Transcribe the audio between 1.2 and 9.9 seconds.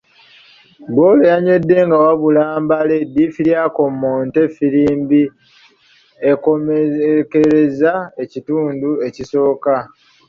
yanywedde nga wabula mbale ddiifiri akommonte ffirimbi ekomekkereza ekitundu ekisooka.